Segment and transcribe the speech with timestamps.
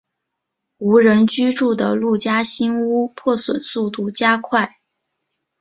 [0.79, 4.77] 无人居住的陆家新屋破损速度加快。